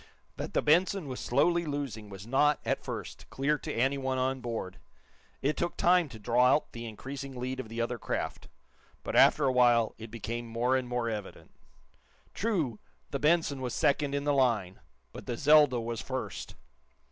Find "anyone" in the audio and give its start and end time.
3.71-4.17